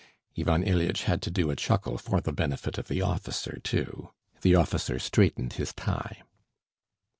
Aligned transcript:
Ivan 0.35 0.63
Ilyitch 0.63 1.03
had 1.03 1.21
to 1.21 1.29
do 1.29 1.51
a 1.51 1.55
chuckle 1.55 1.99
for 1.99 2.21
the 2.21 2.33
benefit 2.33 2.79
of 2.79 2.87
the 2.87 3.03
officer 3.03 3.59
too. 3.63 4.09
The 4.41 4.55
officer 4.55 4.97
straightened 4.97 5.53
his 5.53 5.73
tie. 5.73 6.23